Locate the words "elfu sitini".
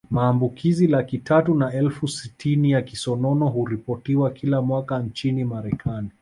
1.73-2.71